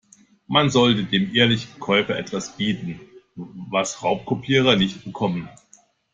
[0.47, 2.99] Man sollte dem ehrlichen Käufer etwas bieten,
[3.35, 5.47] was Raubkopierer nicht bekommen.